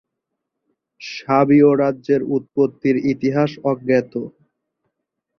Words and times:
সাবীয় 1.01 1.69
রাজ্যের 1.77 2.21
উৎপত্তির 2.35 2.95
ইতিহাস 3.13 3.51
অজ্ঞাত। 3.63 4.13